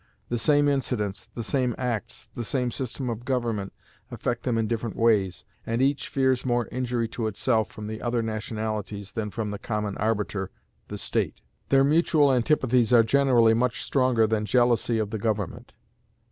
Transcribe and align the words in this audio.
The 0.29 0.39
same 0.39 0.67
incidents, 0.67 1.29
the 1.35 1.43
same 1.43 1.75
acts, 1.77 2.27
the 2.33 2.43
same 2.43 2.71
system 2.71 3.07
of 3.07 3.23
government, 3.23 3.71
affect 4.09 4.41
them 4.41 4.57
in 4.57 4.67
different 4.67 4.95
ways, 4.95 5.45
and 5.63 5.79
each 5.79 6.07
fears 6.07 6.43
more 6.43 6.65
injury 6.71 7.07
to 7.09 7.27
itself 7.27 7.69
from 7.69 7.85
the 7.85 8.01
other 8.01 8.23
nationalities 8.23 9.11
than 9.11 9.29
from 9.29 9.51
the 9.51 9.59
common 9.59 9.95
arbiter, 9.99 10.49
the 10.87 10.97
state. 10.97 11.43
Their 11.69 11.83
mutual 11.83 12.33
antipathies 12.33 12.91
are 12.91 13.03
generally 13.03 13.53
much 13.53 13.83
stronger 13.83 14.25
than 14.25 14.45
jealousy 14.47 14.97
of 14.97 15.11
the 15.11 15.19
government. 15.19 15.71